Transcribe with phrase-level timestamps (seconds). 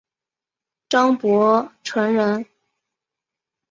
[0.89, 2.47] 张伯淳人。